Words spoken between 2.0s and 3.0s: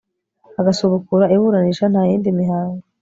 yindi mihango